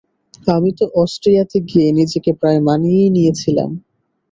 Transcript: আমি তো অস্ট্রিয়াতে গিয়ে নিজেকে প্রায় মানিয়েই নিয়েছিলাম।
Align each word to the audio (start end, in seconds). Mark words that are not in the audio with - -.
আমি 0.51 0.71
তো 0.79 0.85
অস্ট্রিয়াতে 1.01 1.57
গিয়ে 1.69 1.87
নিজেকে 1.99 2.31
প্রায় 2.39 2.59
মানিয়েই 2.67 3.13
নিয়েছিলাম। 3.15 3.69